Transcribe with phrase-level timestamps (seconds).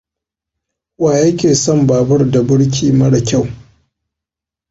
[1.01, 3.47] Wa yake son babur da burki mara kyau?